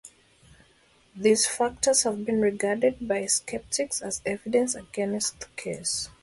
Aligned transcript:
These 1.15 1.45
factors 1.45 2.01
have 2.01 2.25
been 2.25 2.41
regarded 2.41 3.07
by 3.07 3.27
sceptics 3.27 4.01
as 4.01 4.23
evidence 4.25 4.73
against 4.73 5.41
the 5.41 5.47
case. 5.55 6.09